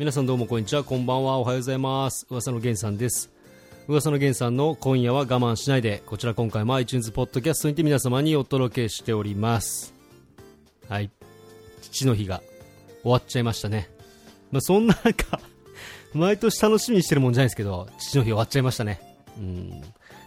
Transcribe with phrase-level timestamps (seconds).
[0.00, 0.82] 皆さんどうもこんにちは。
[0.82, 1.36] こんばんは。
[1.36, 2.26] おはようございます。
[2.30, 3.28] 噂の源さんです。
[3.86, 6.02] 噂の源さんの今夜は我慢しないで。
[6.06, 9.92] こちら今回も iTunes ポッドキャストにて皆様にお届けしております。
[10.88, 11.10] はい。
[11.82, 12.40] 父の日が
[13.02, 13.90] 終わっちゃいましたね。
[14.50, 15.38] まあそんな中
[16.14, 19.02] 毎年楽しみにしてるもんじゃないですけど父の日終わっちゃいましたね。
[19.36, 19.82] うん。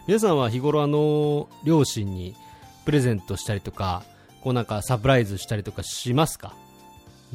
[0.06, 2.36] 皆さんは日頃あの両親に
[2.84, 4.04] プレゼントしたりとか
[4.40, 6.54] こうなんかサプライズしたりとかしますか？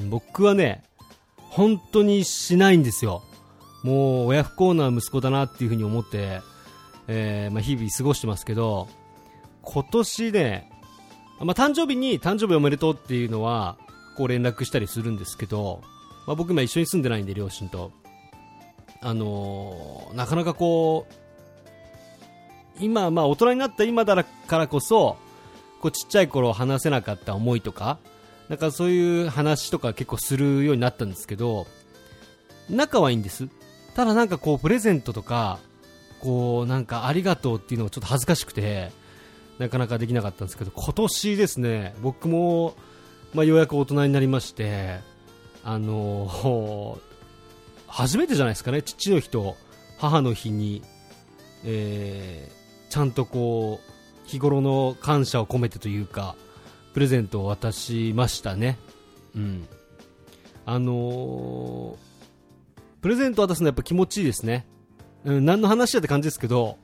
[0.10, 0.84] 僕はね
[1.60, 3.22] 本当にしないんですよ。
[3.84, 6.40] もう親不幸な息子だなっていうふうに思って、
[7.10, 8.88] えーまあ、日々過ごしてますけど
[9.64, 10.72] 今年ね、
[11.42, 13.76] まあ、誕生日に誕生日おめでとうっていうのは
[14.16, 15.82] こう連絡したりするんですけど、
[16.26, 17.92] まあ、僕今一緒に住んでないんで両親と。
[19.02, 21.14] あのー、なかなかこう
[22.80, 25.18] 今、まあ大人になった今だからこそ
[25.82, 28.00] こうちっちゃい頃話せなかった思いとか
[28.50, 31.68] なんかそういう話とか結構するようになったんですけど
[32.70, 33.48] 仲はいいんです。
[33.96, 35.60] ただなんかこうプレゼントとか
[36.20, 38.92] こうなんかありがとうっていうのがちょっと恥ずかしくて
[39.58, 42.76] なかなかできなかったんですけど今年ですね僕も、
[43.34, 45.00] まあ、ようやく大人になりまして
[45.64, 46.98] あの
[47.88, 49.56] 初めてじゃないですかね父の日と
[49.98, 50.82] 母の日に、
[51.66, 56.36] えー、ちゃんとこう日頃の感謝を込めてというか
[57.00, 58.78] プレゼントを渡しましたね
[59.34, 59.66] うん
[60.66, 61.96] あのー
[63.02, 64.68] プレゼント渡すのやっぱ気持ちいいですね。
[65.24, 66.78] うん、何の話だって感じですけど、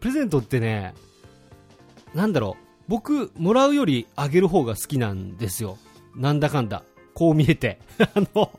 [0.00, 0.94] プレゼントってね、
[2.12, 5.78] なんだろう、僕、もらうよりあげる方が好きなんですよ。
[6.16, 6.82] なんだかんだ。
[7.14, 7.78] こう見えて。
[8.02, 8.50] あの、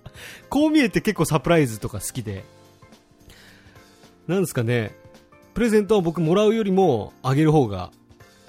[0.50, 2.46] こう見えて結構サプライズとか好きで。
[4.28, 4.96] なんですかね、
[5.54, 7.92] プレゼントを僕もらうよりもあげる方が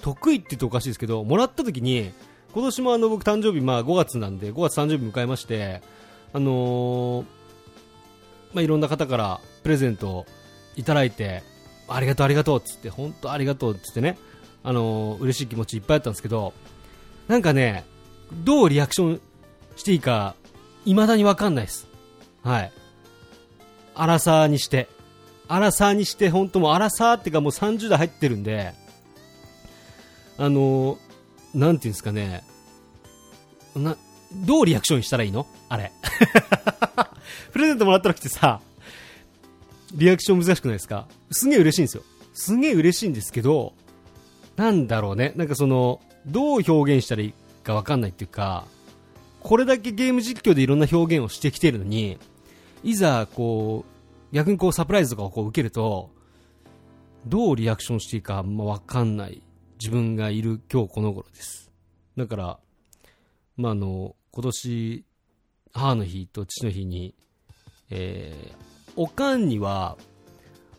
[0.03, 2.13] 得意って言っておかしいですけど、もらった時に、
[2.55, 5.83] 今年もあの僕誕生日まあ5月なんで、5月誕生日迎えまして、
[6.33, 7.25] あのー
[8.55, 10.27] まあ、いろんな方からプレゼントを
[10.77, 11.43] いただいて
[11.89, 14.17] ありがとうありがとうっつって本当ありがとうっつってね
[14.63, 16.55] あのー、嬉しい気持ちいっぱいあったんですけど
[17.29, 17.85] なんかね
[18.33, 19.21] どうリアクション
[19.77, 20.35] していいか
[20.85, 21.89] 未だに分かんないです。
[22.43, 22.73] はい。
[23.95, 24.89] アラサーにして。
[25.49, 28.73] アラサーにして本当もうアラサーってかもう30代入ってるんで
[30.39, 30.99] あのー、
[31.55, 32.43] なんていうんですかね
[33.77, 33.97] な
[34.33, 35.47] どうリアクションしたらいいの？
[35.69, 35.93] あれ
[37.53, 38.61] プレゼントもらった時ってさ、
[39.93, 41.07] リアクション難しくないですか？
[41.31, 42.03] すげえ嬉しいんですよ。
[42.35, 43.75] すげえ嬉しいんですけど、
[44.57, 45.33] なんだろうね。
[45.37, 48.67] なんかその、どう表現したらいいかわかんないっていうか、
[49.41, 52.19] これだけゲーム実況でいろんな表現をしてきてるのに、
[52.83, 53.85] いざこ
[54.33, 56.11] う、逆にこうサプライズとかをこう受けると、
[57.27, 59.43] どうリアクションしていいかあんまわかんない
[59.81, 61.71] 自分がいる今日この頃です。
[62.17, 62.59] だから、
[63.57, 65.05] まあ、あの、今年、
[65.73, 67.15] 母の日と父の日に、
[67.91, 69.97] えー、おかんには、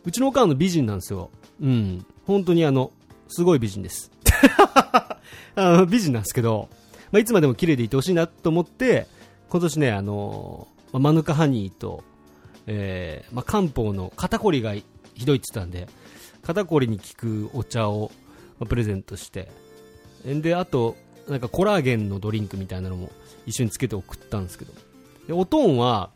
[0.04, 1.30] うちのおかんの美人なんですよ。
[1.60, 2.06] うん。
[2.26, 2.92] 本当にあの、
[3.28, 4.10] すごい美人です。
[5.54, 6.68] あの美人なんですけど、
[7.10, 9.06] まあ、いつまでも綺麗でいてほしいなと思って、
[9.48, 12.04] 今年ね、あのー、マヌカハニーと、
[12.66, 14.74] えー、まあ、漢方の肩こりが
[15.14, 15.88] ひどいって言ったんで、
[16.42, 18.10] 肩こりに効くお茶を、
[18.64, 19.48] プレゼントして、
[20.24, 20.96] で、あと、
[21.28, 23.10] なんかコラーゲンのドリンクみたいなのも
[23.46, 24.72] 一緒につけて送ったんですけど、
[25.26, 26.10] でおとんは、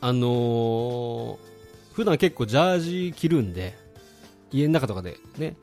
[0.00, 1.36] あのー、
[1.92, 3.76] 普段結構ジャージ着るんで、
[4.52, 5.56] 家の中とかでね、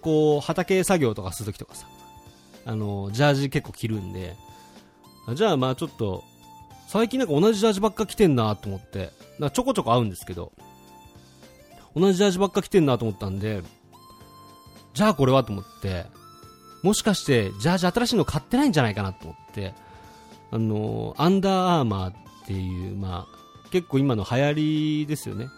[0.00, 1.86] こう、畑作業とかするときとかさ、
[2.64, 4.36] あのー、ジャージ結構着るんで、
[5.34, 6.24] じゃあまあちょっと、
[6.88, 9.10] 最近なんか同じジャージばっか着てんなと思って、
[9.52, 10.52] ちょこちょこ合うんですけど、
[11.94, 13.62] 同じジャージばっか着てんなと思ったんで、
[14.94, 16.06] じゃあこれはと思って、
[16.82, 19.74] もしかしてジャージ新しいの買ってないんじゃないかなと思って、
[20.50, 22.14] あのアンダーアーマーっ
[22.46, 25.48] ていう、まあ、結構今の流行りですよね。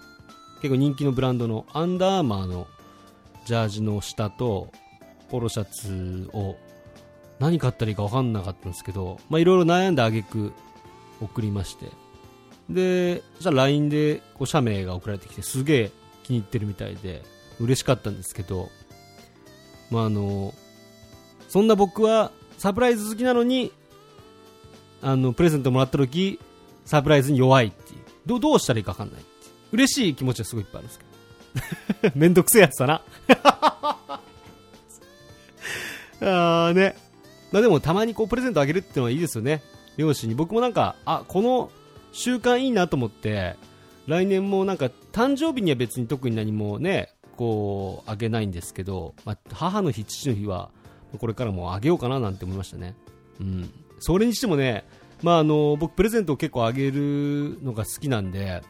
[0.63, 2.67] 結構人気のブランドのアンダーアーマーの
[3.45, 4.71] ジャージの下と
[5.31, 6.57] ポロシャツを
[7.39, 10.53] 何買ったらいいか分かんなかったんですけどまあいろいろ悩んであげく
[11.21, 11.87] 送りまして。
[12.71, 15.91] でじゃあ LINE でこう社名が送られてきてすげえ
[16.23, 17.23] 気に入ってるみたいで
[17.61, 18.71] 嬉しかったんですけど
[19.91, 20.55] まああの
[21.49, 23.73] そんな僕はサプライズ好きなのに
[25.03, 26.41] あのプレゼントもらった時
[26.85, 27.99] サプライズに弱いっていう。
[28.27, 29.21] どどうしたらいいか分かんない
[29.73, 30.99] 嬉しい気持ちはすごいいっぱいあるんです
[32.01, 32.13] けど。
[32.21, 33.03] めんどくせえやつだな。
[36.21, 36.97] あーね。
[37.53, 39.63] まあでもたまにこうプレゼントあげるっていうのはいいですよね。
[39.97, 40.35] 両親に。
[40.35, 41.71] 僕もなんかあこの
[42.13, 43.57] 習慣いいなと思って
[44.07, 50.71] 来年もなんか誕生日には別に特に何もねこうあげないんですけど、まあ、母の日父の日は
[51.19, 52.95] これからもあげようかななんて思いましたね。
[53.41, 53.71] うん。
[53.99, 54.85] それにしてもね
[55.25, 58.63] まあ、あの僕プレゼントを結構あげるのが好きなんで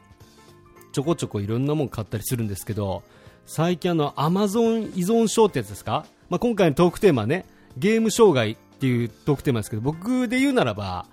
[0.92, 3.02] ちょこちょこいろんなもん買ったりするんですけど
[3.44, 7.44] 最近あのアマゾン依存症ってやつですか、まあ、今回のトークテーマね
[7.76, 11.06] ゲーム障害っていうトークテーマですけど僕で言うならば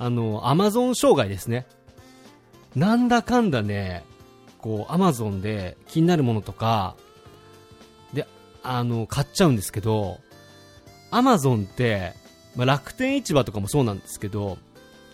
[0.00, 1.66] あのアマゾン障害ですね。
[2.76, 4.04] なんだかんだね
[4.68, 6.94] こうアマゾンで気になるものとか
[8.12, 8.26] で
[8.62, 10.18] あの買っちゃうんですけど
[11.10, 12.12] アマゾンって、
[12.54, 14.58] まあ、楽天市場とかもそうなんですけど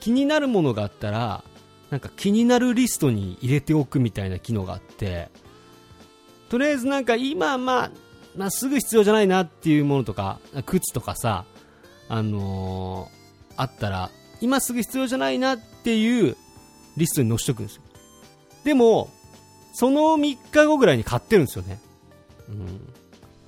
[0.01, 1.45] 気になるものがあったら
[1.91, 5.29] なんか気になるリストに入れておくみたいな機能があって
[6.49, 7.91] とりあえずなんか今まあ、
[8.37, 11.45] まあ、すぐ必要じゃないなっていうものとか靴とかさ
[12.09, 14.11] あのー、あったら
[14.41, 16.37] 今すぐ必要じゃないなっていう
[16.97, 17.83] リストに載せておくんですよ。
[18.65, 19.14] でも
[19.75, 21.79] その3日後ぐらいに買ってるんですよね
[22.49, 22.93] うん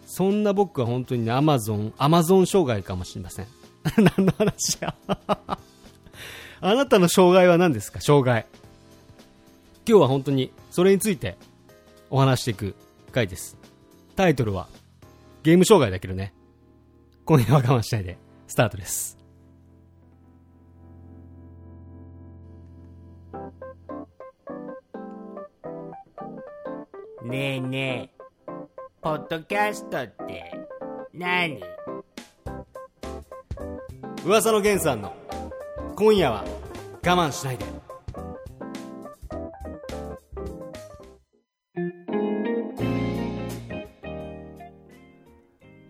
[0.06, 3.46] そんな僕は本当にねアマゾンアマゾン障害かもしれません
[4.16, 4.94] 何の話や
[6.60, 8.00] あなたの障害は何ですか？
[8.00, 8.46] 障害。
[9.86, 11.36] 今日は本当にそれについて
[12.10, 12.74] お話していく
[13.12, 13.56] 回です。
[14.16, 14.66] タイトルは
[15.42, 16.32] ゲーム障害だけどね。
[17.26, 18.16] 今夜は我慢しないで
[18.48, 19.15] スタートです。
[27.26, 28.22] ねえねえ、
[29.02, 30.52] ポッドキャストって
[31.12, 31.60] 何？
[34.24, 35.12] 噂の源さんの
[35.96, 36.44] 今夜は
[37.04, 37.64] 我慢しないで。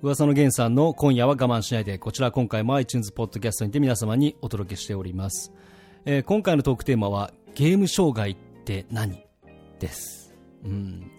[0.00, 1.98] 噂の源さんの今夜は我慢しないで。
[1.98, 5.52] こちら今回も iTunes ポッドキャストにて皆様にお届けしております、
[6.06, 9.26] えー、今回のトークテーマはゲーム障害って何？
[9.78, 10.34] です、
[10.64, 11.10] うん、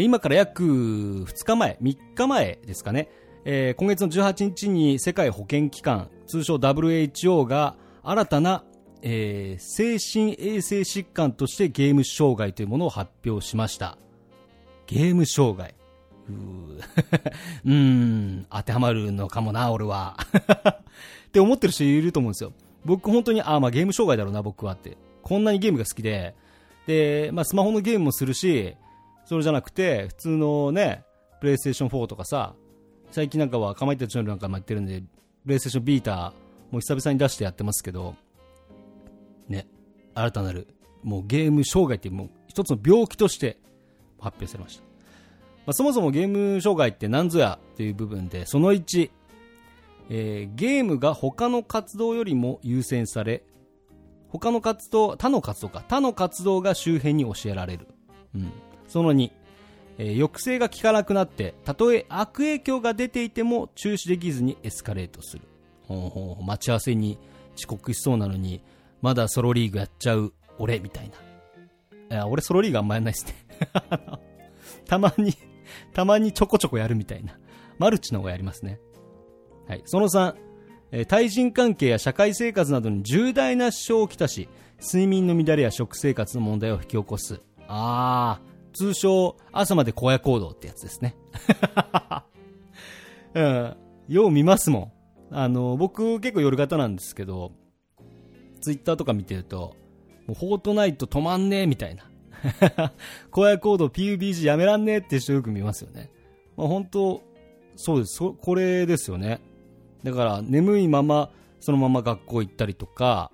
[0.00, 3.10] 今から約2日前3日前ですかね、
[3.44, 8.64] えー、今月の18日に世界保健機関通称 WHO が新たな、
[9.02, 13.98] えー、精神衛生疾患としてゲーム障害というものを発表しました。
[14.86, 15.74] ゲーム障害。
[16.28, 17.72] うー
[18.40, 20.16] ん、当てはまるのかもな、俺は。
[21.28, 22.52] って思ってる人いると思うんですよ。
[22.84, 24.96] 僕本当に、あ、まあゲーム障害だろうな、僕はって。
[25.22, 26.34] こんなにゲームが好きで、
[26.86, 28.74] で、まあスマホのゲームもするし、
[29.24, 31.04] それじゃなくて、普通のね、
[31.40, 32.54] プレイステーション4とかさ、
[33.10, 35.02] 最近なんかは、かまいたちのなんかもやってるんで、
[35.44, 36.32] プレイステーションビーター、
[36.72, 38.16] も久々に出してやってますけど、
[39.48, 39.66] ね、
[40.14, 40.68] 新たなる、
[41.02, 43.58] もうゲーム障害っていうもう一つの病気として
[44.18, 44.82] 発表されました。
[45.64, 49.10] まあ、そもそもゲーム障害って何ぞやっていう部分で、その1、
[50.08, 53.44] えー、ゲームが他の活動よりも優先され、
[54.28, 57.86] 他の活動、他の活動か、他の活動が周辺に教えられる。
[58.34, 58.52] うん。
[58.92, 59.30] その2、
[59.96, 65.44] えー、抑制が効かなくなって、たとえ悪影響が出ていても中止できずにエスカレートする。
[65.88, 67.18] ほう待ち合わせに
[67.56, 68.62] 遅刻しそうなのに、
[69.00, 72.16] まだソロリーグやっちゃう俺みたいな。
[72.16, 73.34] いや、俺ソロリーグあんまやんないっすね。
[74.86, 75.32] たまに、
[75.94, 77.38] たまにちょこちょこやるみたいな。
[77.78, 78.78] マルチの方がやりますね。
[79.66, 79.82] はい。
[79.86, 84.50] その3、対人関係や社会生活などに重大な支障をきたし、
[84.82, 87.40] 睡眠の乱れや食生活の問題を引き起こす。
[87.66, 91.16] あー、通称、朝まで荒野行動ってやつですね。
[93.34, 93.76] うん。
[94.08, 94.92] よう見ますも
[95.30, 95.34] ん。
[95.34, 97.52] あの、僕結構夜型なんですけど、
[98.60, 99.74] ツイッターとか見てると、
[100.26, 102.04] もうフォートナイト止まんねえみたいな。
[103.32, 106.10] 荒野コード PUBG やめらんねえって人よく見ますよね。
[106.56, 107.22] まあ、本当、
[107.76, 108.20] そうです。
[108.20, 109.40] これですよね。
[110.02, 113.30] だから眠いまま、そのまま学校行ったりとか、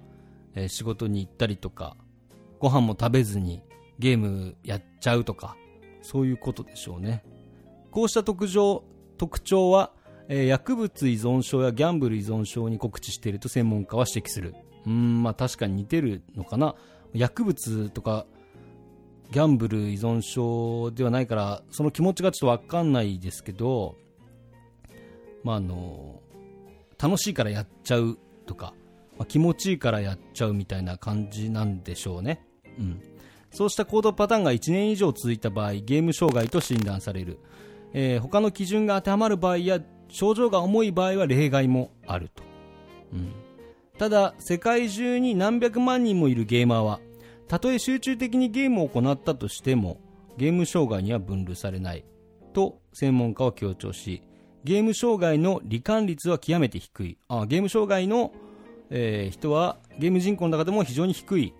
[0.55, 1.97] えー、仕事に行ったりとか、
[2.59, 3.63] ご飯も食べずに
[3.99, 5.57] ゲームやっちゃうとか、
[6.03, 7.25] そういうことでしょうね。
[7.91, 8.85] こうした特徴、
[9.17, 9.93] 特徴は
[10.31, 14.55] えー、薬物依存症やギャンブル依存症に告知していると専門家は指摘する。
[14.87, 16.77] うん、まあ確かに似てるのかな。
[17.15, 18.27] 薬物とか
[19.31, 23.97] ギャンブル依存症ではないから、その気持ちがちょっとわかんないですけど、
[25.43, 26.21] まああの、
[27.03, 28.75] 楽しいからやっちゃうとか、
[29.17, 32.45] まあ、気持ちいいからやっちゃうみたいな感じなんでしょうね。
[32.79, 33.03] うん。
[33.51, 37.39] そうした行動パターンが1年以上続いた場合、ゲーム障害と診断される。
[37.93, 42.43] えー、他の基準が当てはまる場合や症状が重い場合は例外もあると、
[43.13, 43.33] うん、
[43.99, 47.01] ただ世界中に何百万人もいるゲーマーは
[47.47, 50.01] たとえ集中的にゲームを行ったとしても
[50.37, 52.05] ゲーム障害には分類されない。
[52.53, 54.23] と専門家は強調し
[54.65, 57.19] ゲーム障害の罹患率は極めて低い。
[57.29, 58.33] あゲーム障害の、
[58.91, 61.55] えー、人はゲーム人口の中でも非常に低い。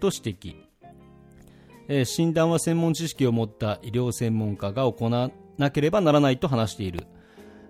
[0.00, 0.67] と指摘、
[1.88, 7.06] えー、診断は専門知識を持った医療専門家が行わなければならないと話している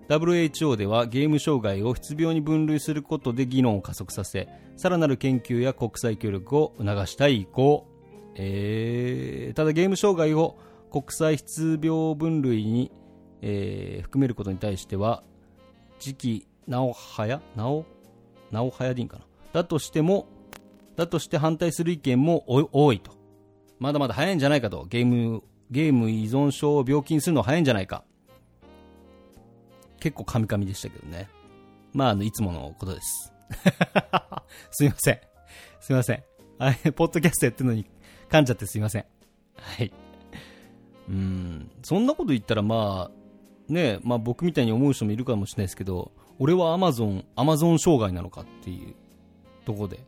[0.09, 7.87] WHO ではゲーム障害を失病に分類することで議論を加速させ、さらなる研究や国際協力を促したい意向。
[8.35, 10.57] えー、ただゲーム障害を
[10.91, 12.91] 国際失病分類に、
[13.43, 15.23] えー含めることに対しては、
[15.99, 17.85] 時期、なおはやなお
[18.51, 20.27] なおはやでいいんかなだとしても、
[20.97, 23.18] だとして反対する意見も多いと。
[23.79, 24.87] まだまだ早いんじゃないかと。
[24.89, 28.05] ゲーム、ゲーム依存症を病気にするのは早いんじゃないか。
[30.01, 31.29] 結構カミカミでしたけどね。
[31.93, 33.33] まあ、あの、いつものことです。
[34.71, 35.21] すいません。
[35.81, 36.23] すいません。
[36.59, 37.87] あれ、ポッドキャストやってるのに
[38.29, 39.05] 噛んじゃってすいません。
[39.57, 39.93] はい。
[41.09, 48.95] うん、そんなこと言ったらまあ、ねまあ僕みたいに思う人もいるかもしれないですけど、俺はアマゾン、アマゾン障害なのかっていう
[49.65, 50.01] とこで。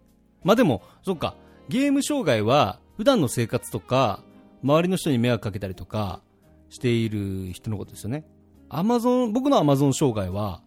[0.44, 1.36] まあでも、そっか、
[1.68, 4.22] ゲーム障害は普段の生活とか、
[4.62, 6.20] 周りの人に迷惑かけたりとか
[6.68, 8.26] している人のことですよね。
[8.68, 10.60] アマゾン、僕のアマゾン障害は、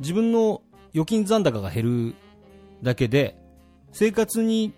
[0.00, 0.62] 自分の
[0.94, 2.14] 預金残高が減る
[2.82, 3.36] だけで、
[3.92, 4.72] 生活に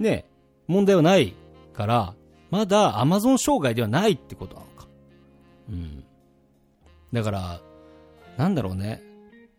[0.00, 0.28] ね、
[0.66, 1.36] 問題はない
[1.74, 2.14] から、
[2.50, 4.88] まだアマゾン障害ではないってことなのか。
[5.68, 6.04] うん。
[7.12, 7.60] だから、
[8.36, 9.00] なんだろうね。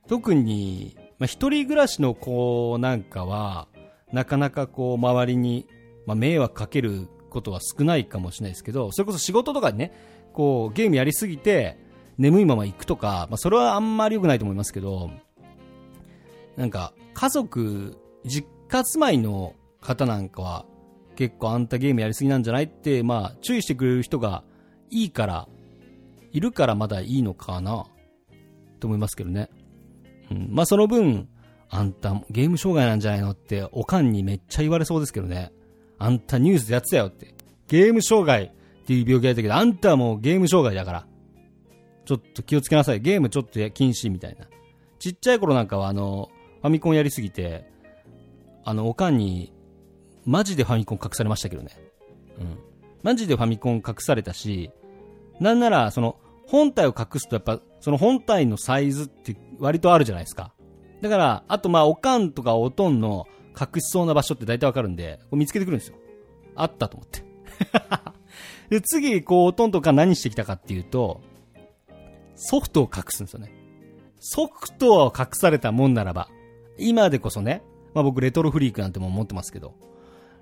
[0.09, 3.69] 特に、まあ、一人暮らしの子なんかは、
[4.11, 5.65] なかなかこう、周りに、
[6.05, 9.93] まあ、迷惑かけることは少ないかもしれないですけど、それこそ仕事とかにね、
[10.33, 11.77] こう、ゲームやりすぎて、
[12.17, 15.09] 眠いまま行くとか、まあ、それはあんまり良くないと思いますけど、
[16.57, 20.65] なんか、家族、実家住まいの方なんかは、
[21.15, 24.43] 結構あんたゲームやりすぎなんじゃないって、まあ、注意してくれる人が
[24.89, 25.47] いいから、
[26.31, 27.85] いるからまだいいのかな、
[28.79, 29.49] と思いますけどね。
[30.29, 31.27] うん、まあその分、
[31.69, 35.51] あんたゲーム障害なんじゃないのって、おかんにめっちゃ言われそうですけどね。
[36.01, 37.35] あんたニュースでやってたよって。
[37.67, 38.51] ゲーム障害っ
[38.87, 41.07] ていう病気やったけど、あんたはもうゲーム障害だから。
[42.05, 42.99] ちょっと気をつけなさい。
[42.99, 44.47] ゲームちょっと禁止みたいな。
[44.97, 46.31] ちっちゃい頃なんかはあの、
[46.61, 47.69] ファミコンやりすぎて、
[48.65, 49.53] あの、おかんに、
[50.25, 51.69] マジでファミコン隠されましたけどね。
[52.39, 52.57] うん。
[53.03, 54.71] マジでファミコン隠されたし、
[55.39, 56.17] なんなら、その、
[56.47, 60.51] 本体を隠すとやっぱ、その本体のサイズって割とあるじゃないですか。
[61.01, 63.27] だから、あとまあ、おかんとかおとんの
[63.59, 65.95] 隠しそうな場所って大体わかるんで、見つけてくるんですよ。
[66.55, 67.23] あったと思って。
[68.69, 71.21] で、次、こう、おとんとか何してきたかっていうと、
[72.35, 73.53] ソフトを隠すんですよね。
[74.19, 76.29] ソフトを隠されたもんならば、
[76.77, 77.61] 今でこそね、
[77.93, 79.73] まあ僕レトロフリークなんてもん持ってますけど、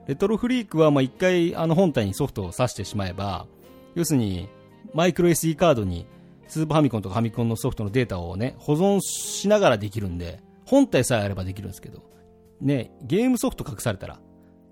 [0.08, 3.48] レトロフリークはまあ一回あの本体にソフトを挿してしまえば、
[3.96, 4.50] 要するに
[4.94, 6.06] マイクロ SD カードに
[6.48, 12.04] スーパーファミコンとかファミコンのソフトのデータをね、保存しながらできるんで、本体さえあればできるんですけど、
[12.62, 14.20] ね、ゲームソフト隠されたら、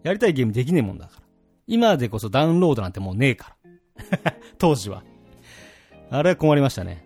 [0.03, 1.23] やりたいゲームできねえもんだから。
[1.67, 3.55] 今でこそダウンロードなんてもうねえか
[4.23, 4.33] ら。
[4.57, 5.03] 当時は。
[6.09, 7.05] あれは困りましたね。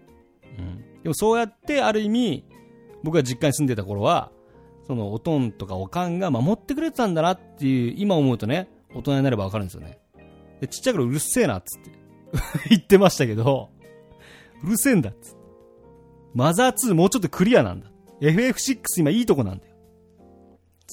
[0.57, 1.01] うん。
[1.03, 2.45] でもそうやって、ある意味、
[3.03, 4.31] 僕が実家に住んでた頃は、
[4.85, 9.99] そのおとんとかおかんが守ってくれてたんだなっていう、今思うとね、大人になればわかるんですよね。
[10.59, 11.91] で、ちっちゃい頃うるせえなっつって
[12.69, 13.69] 言ってましたけど、
[14.63, 15.41] うるせえんだっつって。
[16.33, 17.91] マザー2もうちょっとクリアなんだ。
[18.21, 19.65] FF6 今いいとこなんだ。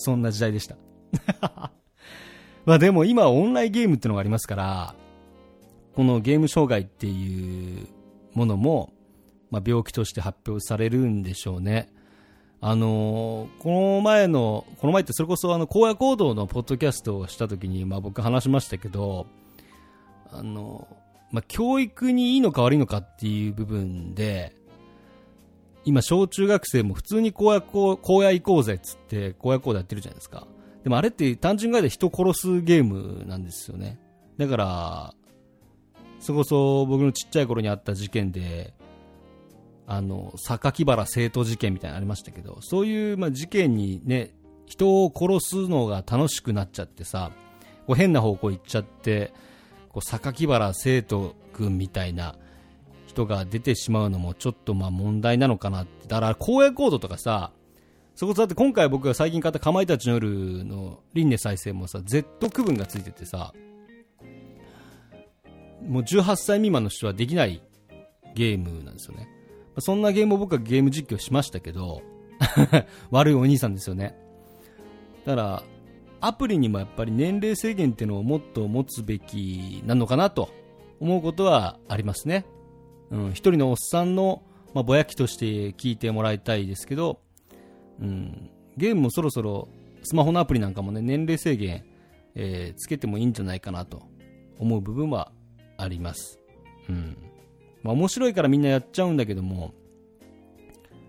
[0.01, 0.77] そんな時代でした。
[2.65, 4.95] まあでも今オンラインゲームってのがありますから、
[5.95, 7.89] このゲーム障害っていう
[8.33, 8.93] ものも、
[9.51, 11.89] まあ、病気として発表されるんでしょうね。
[12.61, 19.27] あのーこの前の、この前ってそれこそあの、荒野行動のポッドキャストをした時に、まあ僕話しましたけど、
[20.31, 20.95] あのー
[21.33, 24.55] まあ教育にいいのか悪いのかっていう部分で、
[25.89, 30.47] 今小中学生も普通に荒野、行こうぜっつって荒野行動やってるじゃないですか。
[30.85, 33.99] でもあれって単純概で人殺すゲームなんですよね。
[34.37, 35.15] だから、
[36.21, 38.75] そこそ僕のちっちゃい頃にあった事件で、
[39.87, 44.35] あの、榊原生徒事件みたいなのありましたけど、そういう、まあ、事件にね、
[44.67, 47.31] 人を殺すのが楽しくなっちゃってさ、
[47.87, 49.33] こう変な方向行っちゃって、
[49.89, 52.37] こう、榊原生徒君みたいな
[53.19, 56.07] 人が出てしまうのもちょっとまあ問題なのかなって。
[56.07, 57.51] だから、荒野行動とかさ、
[58.15, 63.53] そこだって今回僕が最近買ったかまいたちの夜の輪廻再生もさ、Z 区分がついててさ、
[65.87, 67.63] もう18歳未満の人はできない
[68.35, 69.29] ゲームなんですよね。
[69.79, 72.03] そんなゲームを僕はゲーム実況しましたけど、
[73.11, 74.17] 悪いお兄さんですよね。
[75.25, 75.63] だから、
[76.21, 80.49] アプリにもやっぱり年齢制限っていうのをもっと持つべきなのかなと
[80.99, 82.45] 思うことはありますね。
[83.11, 84.43] うん、一人のおっさんの、
[84.75, 87.21] まあ、ぼやきとして聞いてもらいたいですけど、
[88.01, 89.69] うん、ゲームもそろそろ
[90.03, 91.85] スマホのアプリなんかもね、年齢制限、
[92.35, 94.03] えーつけてもいいんじゃないかなと
[94.59, 95.33] 思う部分は
[95.77, 96.39] あります。
[96.89, 97.17] うん。
[97.83, 99.75] まあ面白いからみんなやっちゃうんだけども、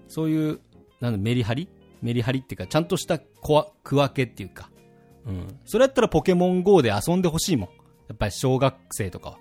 [0.08, 0.60] そういう、
[1.00, 1.70] なんだ、メリハリ？
[2.02, 4.72] メリハリっていうか、ちゃんとした区分けっていうか。
[5.26, 5.60] うん。
[5.66, 7.70] それやったらポケモン GO で遊んでほしいもん。
[8.08, 9.40] やっぱり小学生とかは。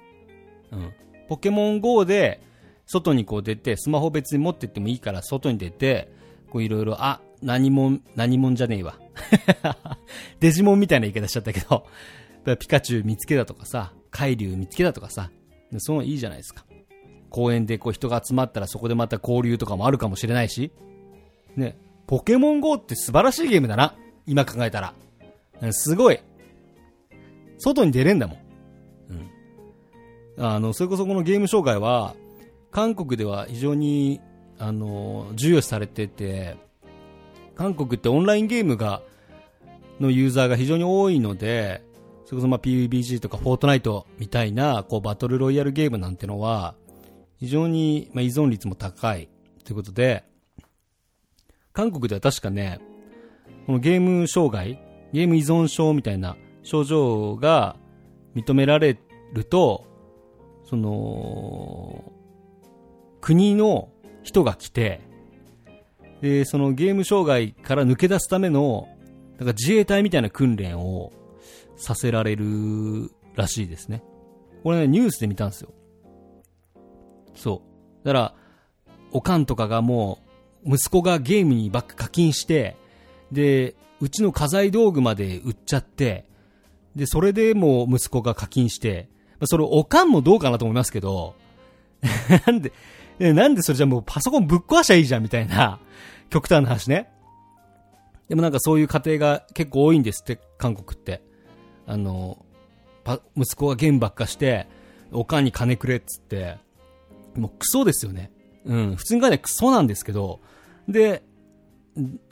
[0.72, 0.92] うん。
[1.28, 2.40] ポケモン GO で、
[2.86, 6.10] 外にこう出て、スマホ別に持ってってもいいから、外に出て、
[6.50, 8.98] こういろいろ、あ、何もん、何もんじゃねえわ。
[10.40, 11.86] デジモンみたいな言い方しちゃったけど、
[12.58, 15.30] ピカチュウ見つけたとかさ、海竜見つけたとかさ、
[15.78, 16.64] そのいいじゃないですか。
[17.28, 20.72] 公園でこう人が集まったらそこでまた交流とかもあるかもしれないし、
[21.56, 23.94] ね、ポケモン GO って素晴らしいゲームだな。
[24.26, 24.94] 今考えたら。
[25.72, 26.20] すごい。
[27.58, 28.38] 外に出れんだもん。
[30.38, 32.14] あの、それこそこのゲーム障害は、
[32.70, 34.20] 韓国では非常に、
[34.58, 36.56] あの、重要視されてて、
[37.54, 39.02] 韓国ってオンラインゲームが、
[40.00, 41.82] のユーザーが非常に多いので、
[42.24, 46.74] それこそまあ PUBG とかフォートナイトみたいな、こうバトルロイヤルゲームなんてのは、
[47.38, 49.28] 非常にまあ依存率も高い
[49.64, 50.24] ということで、
[51.72, 52.80] 韓国では確かね、
[53.66, 54.80] このゲーム障害、
[55.12, 57.76] ゲーム依存症みたいな症状が
[58.36, 58.98] 認められ
[59.32, 59.87] ると、
[60.68, 62.12] その、
[63.20, 63.88] 国の
[64.22, 65.00] 人が来て、
[66.20, 68.88] で、そのゲーム障害から抜け出すための、
[69.38, 71.12] なんか自衛隊みたいな訓練を
[71.76, 74.02] させられるらしいですね。
[74.62, 75.72] これね、ニュースで見たんですよ。
[77.34, 77.62] そ
[78.02, 78.06] う。
[78.06, 78.34] だから、
[79.12, 80.18] おかんとかがも
[80.66, 82.76] う、息子がゲームにばっか課金して、
[83.32, 86.26] で、うちの家財道具まで売っちゃって、
[86.94, 89.08] で、それでもう息子が課金して、
[89.40, 91.34] まあ、それおかんもどうかなと思いますけど、
[92.46, 92.72] なんで、
[93.18, 95.80] なんでそれじゃもうパソコンぶっ壊しちゃいいじゃんみたいな、
[96.30, 97.10] 極端な話ね。
[98.28, 101.22] でもなんかそういう家庭が結構多いんですって、韓国って。
[101.86, 102.44] あの、
[103.36, 104.66] 息子がゲームばっかして、
[105.12, 106.58] おかんに金くれっつって、
[107.34, 108.30] もうクソですよね。
[108.66, 110.40] うん、普通に考えたらクソなんですけど、
[110.86, 111.22] で、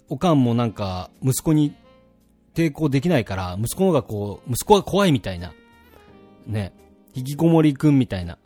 [0.09, 1.75] おかんもなんか、息子に
[2.55, 5.55] 抵抗できないから、息子の方がこう、息子が怖いみたいな。
[6.47, 6.73] ね。
[7.17, 8.39] 引きこもりくんみたいな。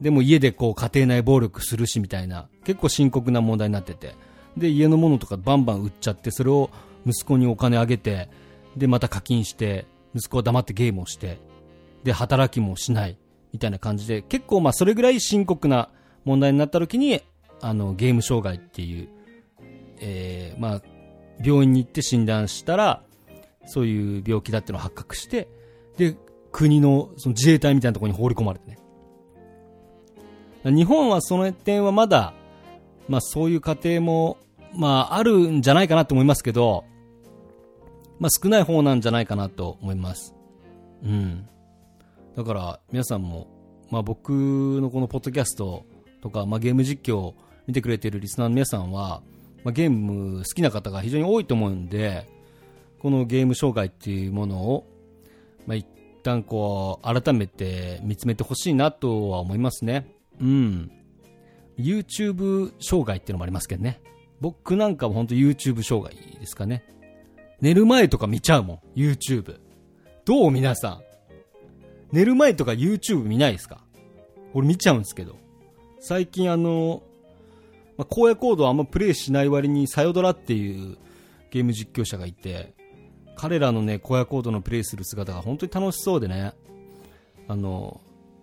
[0.00, 4.14] でも家でこう家庭内暴力するしみたいな、結構深刻な問題になってて。
[4.56, 6.70] で、家のものとかバンバン売っちゃって、それを
[7.06, 8.28] 息子にお金あげて、
[8.76, 11.38] で、また課金して、息子は黙ってゲームをして、
[12.04, 13.18] で、働きもしない、
[13.52, 15.90] みたいな感じで、結構まあそれぐらい深刻な
[16.24, 17.20] 問題になった時に、
[17.60, 19.08] あの、ゲーム障害っていう、
[20.00, 20.82] えー、まあ、
[21.44, 23.02] 病院に行って診断したら、
[23.66, 25.48] そういう病気だっていうのを発覚して、
[25.96, 26.16] で、
[26.52, 28.78] 国のその自衛隊みたいなところに放り込まれてね。
[30.64, 32.34] 日本はその点はまだ、
[33.08, 34.38] まあそういう家庭も、
[34.74, 36.84] まああるんじゃないかなと思いますけど、
[38.18, 40.34] まあ少ない方なんじゃないかなと思います。
[41.04, 41.48] うん。
[42.36, 43.48] だから皆さんも、
[43.90, 45.84] まあ僕のこのポッドキャスト
[46.20, 47.34] とか、まあゲーム実況を
[47.66, 49.22] 見てくれてるリスナーの皆さんは、
[49.64, 52.26] まあゲーム好きな方が非常に多いと思うんで、
[52.98, 54.86] このゲーム障害っていうものを、
[55.66, 55.86] まあ一
[56.28, 60.14] 旦こう、改めて見つめてほしいなとは思いますね。
[60.40, 60.90] うん。
[61.78, 64.02] YouTube 障害っていうのもありますけどね。
[64.40, 66.84] 僕なんかも本当 YouTube 障害ですかね。
[67.60, 69.58] 寝る前とか見ちゃうもん、YouTube。
[70.24, 71.02] どう皆さん？
[72.12, 73.82] 寝る前とか YouTube 見ないですか？
[74.54, 75.36] 俺見ちゃうんですけど。
[76.00, 77.02] 最近あの、
[77.96, 80.98] まあ、荒野コードはあんまプレイしない割にサヨドラっていう
[81.50, 82.74] ゲーム実況者がいて、
[83.38, 86.54] 彼らのね、荒野コードのプレイする姿が本当に楽しそうでね、
[87.46, 88.00] あの、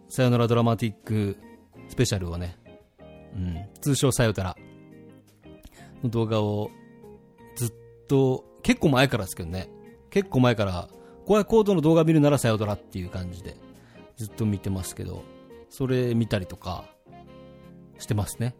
[0.08, 1.38] さよならドラマティック
[1.90, 2.58] スペシャルをね、
[3.36, 4.56] うん、通称さよたら
[6.02, 6.72] の動画を
[7.58, 7.74] ずっ
[8.08, 9.70] と、結構前からですけどね、
[10.10, 10.88] 結構前から、
[11.28, 13.58] 荒野コードの動画見るならさよドラっていう感じで、
[14.16, 15.24] ずっと見てますけど、
[15.70, 16.86] それ見たりとか、
[17.98, 18.56] してますね。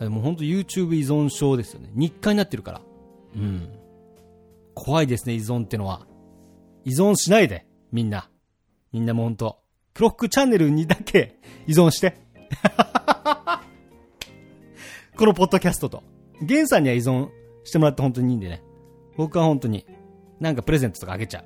[0.00, 1.90] もうほんと YouTube 依存症ですよね。
[1.94, 2.80] 日課になってるから。
[3.34, 3.77] うん。
[4.88, 6.06] 怖いですね、依存ってのは。
[6.86, 8.30] 依存しないで、みんな。
[8.90, 9.58] みんなもほんと。
[9.92, 12.16] クロックチャンネルにだけ 依存して。
[15.14, 16.02] このポッドキャストと。
[16.40, 17.28] ゲンさんには依存
[17.64, 18.62] してもらって本当にいいんでね。
[19.18, 19.84] 僕は本当に、
[20.40, 21.44] なんかプレゼントとかあげちゃう。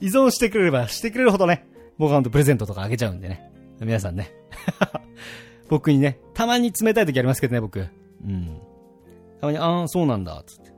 [0.00, 3.52] 依存してくれればしてくれるほどね、僕は本当プレゼントとかあげちゃうんでね。
[3.80, 4.32] 皆さんね。
[5.68, 7.80] 僕にね、たまに冷たい時ありますけどね、僕。
[7.80, 7.82] う
[8.26, 8.62] ん。
[9.42, 10.73] たまに、ああ、そうなんだ、つって。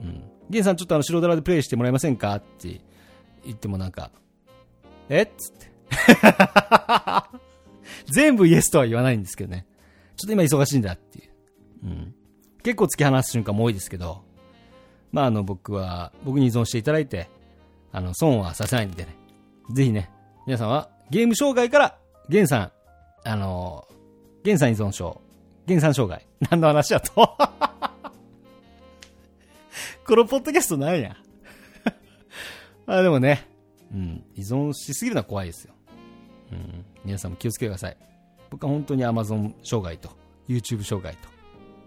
[0.00, 0.22] うん。
[0.50, 2.34] ゲンさんちょっとあの、白ドラでプレイしてもらえませんか？
[2.36, 2.80] って
[3.44, 4.10] 言ってもなんか、
[5.08, 5.22] え？
[5.22, 5.72] っつって。
[8.12, 9.66] 全部イエスとは言わないんですけどね。
[10.16, 11.30] ちょっと今忙しいんだっていう。
[11.84, 12.14] うん。
[12.62, 14.22] 結構突き放す瞬間も多いですけど、
[15.12, 17.28] まああの僕は、僕に依存していただいて、
[17.92, 19.16] あの、損はさせないんでね。
[19.72, 20.10] ぜひね、
[20.46, 22.72] 皆さんはゲーム障害から、ゲンさん、
[23.24, 23.86] あの、
[24.42, 25.20] ゲンさん依存症
[25.66, 26.26] 原産障害。
[26.50, 27.36] 何の話やと？
[30.06, 31.16] このポッドキャストなんや。
[32.86, 33.48] あ、でもね、
[33.92, 35.74] うん、依存しすぎるのは怖いですよ。
[36.52, 37.96] うん、皆さんも気をつけてください。
[38.50, 40.10] 僕は本当に Amazon 障害と、
[40.48, 41.28] YouTube 障害と、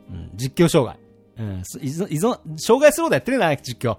[0.10, 0.98] うん、実況障害。
[1.46, 3.98] うん、依存、依存、障害することやってるな、実況。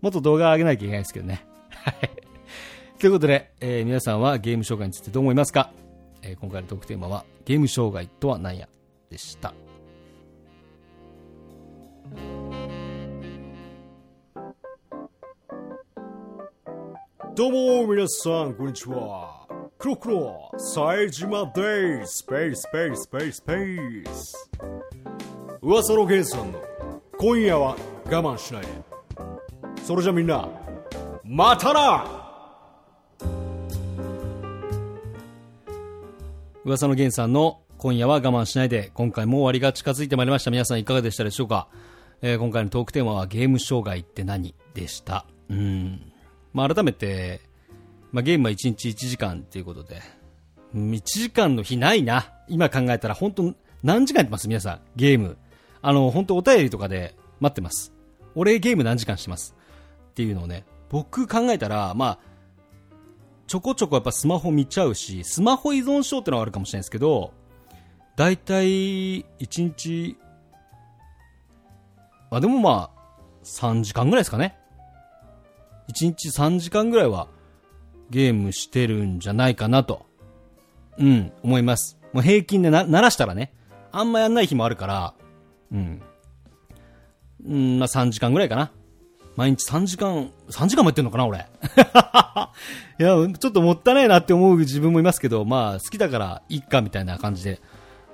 [0.00, 1.44] もっと動画上げなきゃいけないですけどね。
[1.70, 2.10] はい。
[2.98, 5.72] ということで、えー、皆さんはゲーム障害についてどう思いますか、
[6.22, 8.68] えー、今回のトークテーマは、ゲーム障害とは何や？
[9.10, 9.54] でした。
[17.38, 19.46] どうも皆さん、こんにちは。
[19.78, 22.16] クロクロ、冴島です。
[22.16, 24.50] スペース、スペース、スペース、スペース。
[25.62, 26.60] 噂のゲンさんの、
[27.16, 28.68] 今夜は我慢しないで。
[29.84, 30.48] それじゃみんな、
[31.22, 32.06] またな
[36.64, 40.50] 噂の源さんの今夜は我慢しないで、今回も終わりが近づいてまいりました。
[40.50, 41.68] 皆さんいかがでしたでしょうか、
[42.20, 45.24] えー、今回のトークテーマはゲーム障害って何でした？
[45.48, 46.07] うん。
[46.58, 47.40] まあ、改めて、
[48.10, 50.02] まあ、ゲームは1日1時間っていうことで、
[50.74, 52.32] 1時間の日ないな。
[52.48, 54.48] 今考えたら本当何時間やってます？
[54.48, 54.80] 皆さん。
[54.96, 55.38] ゲーム。
[55.82, 57.92] あの、本当お便りとかで待ってます。
[58.34, 59.54] 俺ゲーム何時間してます？
[60.10, 62.18] っていうのをね、僕考えたら、まあ、
[63.46, 67.32] ちょこちょこやっぱスマホ見ちゃうし、スマホ依存症ってのはあるかもしれないですけど、
[68.16, 69.24] だいたい1
[69.62, 70.16] 日、
[72.30, 74.57] あ、でもまあ、3時間ぐらいですかね。
[75.88, 77.28] 1日3時間ぐらいは
[78.10, 80.06] ゲームしてるんじゃないかなと、
[80.98, 81.98] うん、思います。
[82.12, 83.52] もう平均でな、鳴らしたらね、
[83.92, 85.14] あんまやんない日もあるから、
[85.72, 86.02] うん。
[87.46, 88.72] うん、まあ3時間ぐらいかな。
[89.36, 91.38] 毎日3時間、3時間もやってんのかな、俺。
[92.98, 97.60] いや、ちょっともったいないなって思う自分もいますけど、まあ、好きだから、いっか、みたいな感じで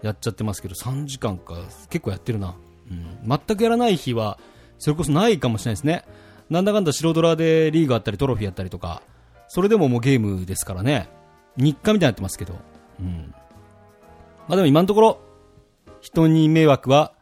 [0.03, 1.55] やっちゃってますけど、3時間か、
[1.89, 2.55] 結構やってるな。
[2.91, 3.19] うん。
[3.27, 4.39] 全くやらない日は、
[4.79, 6.05] それこそないかもしれないですね。
[6.51, 9.03] なんだかんだ白ドラでリーグあったりトロフィーやったりとか、
[9.49, 11.09] それでももうゲームですからね。
[11.57, 12.55] 日課みたいになってますけど。
[13.01, 13.35] うん。
[14.49, 15.21] まあでも今のところ、
[16.01, 17.13] 人に迷惑は、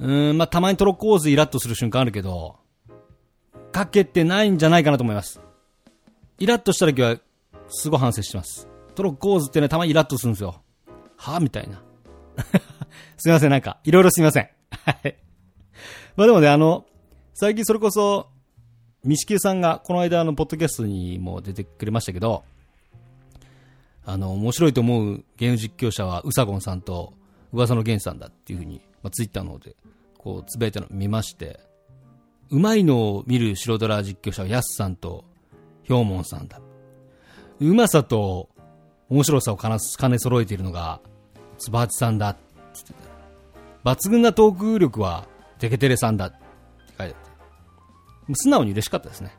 [0.00, 2.56] うん、まあたまにトロコーズイラッとする瞬間あるけど、
[3.72, 5.40] かけてないんじゃないかなと思います。
[6.38, 7.16] イラッとした時は、
[7.68, 8.68] すごい反省してます。
[8.94, 10.62] トロコーズってね、たまにイラッとするんですよ。
[11.16, 11.40] はぁ？
[11.40, 11.82] みたいな。
[13.18, 14.48] すいません、なんか、いろいろすいません。
[14.70, 15.16] はい。
[16.16, 16.86] まあでもね、あの、
[17.36, 18.28] 最近それこそ、
[19.02, 22.44] ミシキさんがこの間のポッドキャストにも出てくれましたけど、
[24.06, 27.12] あの、面白いと思うゲーム実況者はウサゴンさんと
[27.52, 29.74] 噂のゲンさんだっていうふうに、まあ、ツイッターの方で、
[30.16, 31.58] こう、つぶやいたのを見まして、
[32.50, 35.24] うまいのを見る白ドラ実況者はヤスさんと
[35.82, 36.60] ヒョウモンさんだ。
[37.58, 38.48] うまさと
[39.08, 39.72] 面白さを兼
[40.08, 41.00] ね揃えているのが、
[41.58, 42.36] つばちさんだ。
[43.84, 45.26] 抜群なトーク力は
[45.58, 46.32] テケテレさんだ。
[46.98, 47.16] 書いて
[48.32, 49.36] 素直に嬉しかったですね。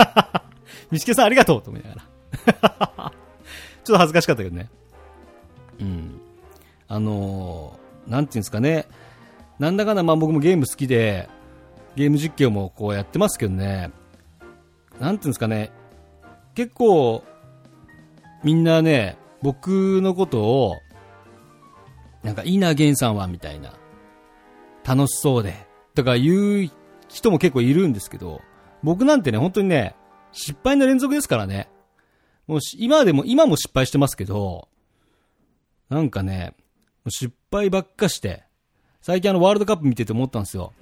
[0.90, 1.96] ミシケさんありがとうと思いなが
[2.96, 3.12] ら。
[3.84, 4.70] ちょっと恥ずかしかったけどね。
[5.80, 6.20] うん。
[6.88, 8.86] あのー、なんていうんですかね。
[9.58, 11.28] なんだかんだまあ僕もゲーム好きで、
[11.96, 13.90] ゲーム実況もこうやってますけどね。
[15.00, 15.70] なんていうんですかね。
[16.54, 17.22] 結構、
[18.42, 20.76] みんなね、僕のことを、
[22.22, 23.74] なんかいいな、ゲンさんは、みたいな。
[24.84, 25.67] 楽しそうで、
[25.98, 26.70] とか言う
[27.08, 28.40] 人も結構いるんですけど、
[28.84, 29.96] 僕なんてね、本当にね、
[30.30, 31.68] 失敗の連続ですからね。
[32.46, 34.68] もう今でも、今も失敗してますけど、
[35.88, 36.54] なんかね、
[37.08, 38.44] 失敗ばっかして、
[39.00, 40.72] 最近あのワールドカップ見てて思ったんですよ。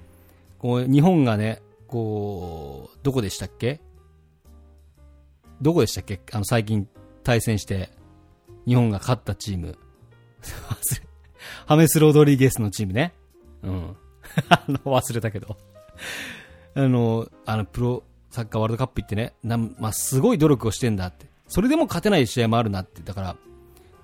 [0.59, 3.81] こう、日本がね、こう、どこでしたっけ？
[5.63, 6.21] どこでしたっけ？
[6.31, 6.87] あの最近
[7.23, 7.89] 対戦して、
[8.67, 9.79] 日本が勝ったチーム。
[11.65, 13.15] ハメス・ロドリゲスのチームね。
[13.63, 13.97] うん。
[14.49, 15.57] あの、忘れたけど。
[16.75, 21.27] あの、あの、プロサッカーワールドカップ行ってね、なまあ、すごい努力をしてんだって。
[21.47, 23.01] それでも勝てない試合もあるなって。
[23.01, 23.35] だから、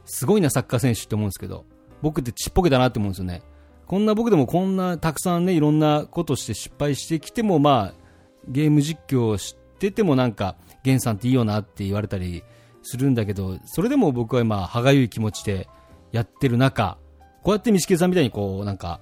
[0.05, 1.65] すごいなサッカー選手って思うんですけど、
[2.01, 3.41] 僕ってちっぽけだなって思うんですよね。
[3.85, 8.03] こんな僕でもこんなたくさんね、いろんなことして失敗してきても、まあ、
[8.47, 12.43] ゲーム実況を知っててもなんか、ゲンさんっていいよなって言われたり
[12.81, 15.67] するんだけど、それでも僕は今、歯がゆい気持ちで
[16.11, 16.97] やってる中、
[17.43, 19.01] こうやってミシケさんみたいにこう、なんか、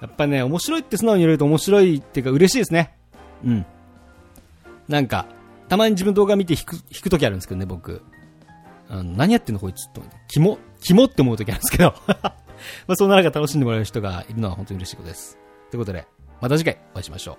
[0.00, 2.96] やっぱね、面白いって素直に言われると面白いっていうか嬉しいですね。
[3.44, 3.66] うん。
[4.88, 5.26] なんか、
[5.68, 8.02] たまに自分動画見て弾く、弾くときあるんですけどね、僕。
[8.88, 10.18] あの何やってんのこいつと思って。
[10.28, 11.94] キモ、キモって思うときあるんですけど。
[12.08, 12.34] ま
[12.88, 15.38] あそんな中楽しんでもらえる人がいるのは本当に嬉しいことです。
[15.70, 16.06] ということで、
[16.40, 17.38] また次回お会いしましょ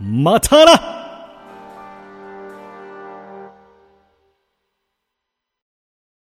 [0.00, 0.04] う。
[0.04, 0.97] またな